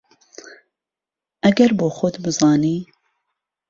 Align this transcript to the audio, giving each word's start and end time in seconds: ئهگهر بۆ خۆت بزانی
ئهگهر 1.43 1.71
بۆ 1.79 1.87
خۆت 1.97 2.15
بزانی 2.25 2.77